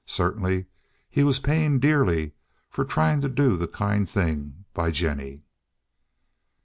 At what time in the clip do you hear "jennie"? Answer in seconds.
4.89-5.43